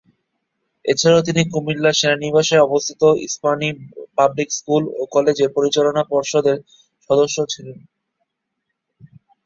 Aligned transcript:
এছাড়াও 0.85 1.25
তিনি 1.27 1.41
কুমিল্লা 1.51 1.91
সেনানিবাসে 1.93 2.55
অবস্থিত 2.59 3.01
ইস্পাহানী 3.27 3.69
পাবলিক 4.17 4.49
স্কুল 4.51 4.83
ও 4.93 5.11
কলেজের 5.13 5.49
পরিচালনা 5.57 6.03
পর্ষদের 6.11 6.57
সদস্য 7.09 7.37
ছিলেন। 7.53 7.77